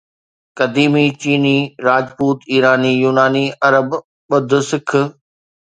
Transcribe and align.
قديم 0.57 0.95
چيني، 1.21 1.57
راجپوت، 1.87 2.39
ايراني، 2.51 2.93
يوناني، 3.03 3.45
عرب، 3.65 3.89
ٻڌ، 4.29 4.49
سک، 4.73 4.89